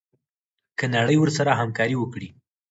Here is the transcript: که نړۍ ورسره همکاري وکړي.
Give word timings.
که 0.77 0.85
نړۍ 0.95 1.17
ورسره 1.19 1.51
همکاري 1.59 1.95
وکړي. 1.97 2.27